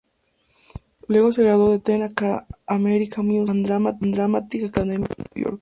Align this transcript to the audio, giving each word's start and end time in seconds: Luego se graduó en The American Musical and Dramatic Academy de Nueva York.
Luego 1.07 1.31
se 1.31 1.43
graduó 1.43 1.75
en 1.75 1.81
The 1.81 2.03
American 2.65 3.27
Musical 3.27 3.91
and 3.99 4.15
Dramatic 4.15 4.63
Academy 4.63 4.95
de 4.95 4.97
Nueva 5.09 5.23
York. 5.35 5.49